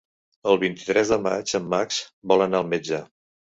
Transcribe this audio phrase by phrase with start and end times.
[0.53, 2.03] El vint-i-tres de maig en Max
[2.35, 3.05] vol anar al metge.